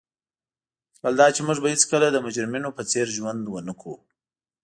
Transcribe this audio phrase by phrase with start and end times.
[1.01, 3.95] بل دا چي موږ به هیڅکله د مجرمینو په څېر ژوند ونه کړو.